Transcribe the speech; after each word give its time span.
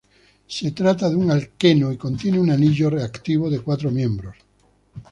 Se 0.47 0.71
trata 0.71 1.11
de 1.11 1.15
un 1.15 1.29
alqueno 1.29 1.91
y 1.91 1.97
contiene 1.97 2.39
un 2.39 2.49
anillo 2.49 2.89
reactivo 2.89 3.51
de 3.51 3.59
cuatro 3.61 3.91
miembros. 3.91 4.35